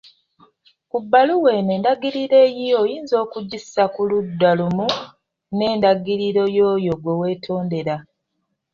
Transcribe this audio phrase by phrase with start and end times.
[0.89, 4.87] Ku bbaluwa eno endagiriro eyiyo oyinza okugissa ku ludda lumu
[5.57, 7.95] n’endagiriro y’oyo gwe weetondera.